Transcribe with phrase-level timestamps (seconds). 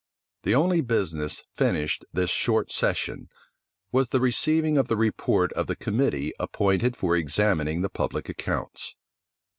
[0.41, 3.29] The only business finished this short session,
[3.91, 8.95] was the receiving of the report of the committee appointed for examining the public accounts.